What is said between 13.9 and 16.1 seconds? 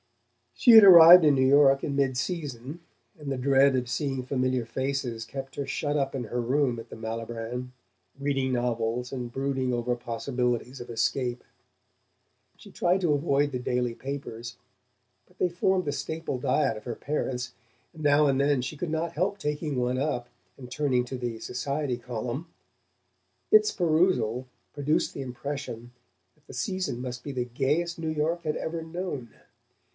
papers, but they formed the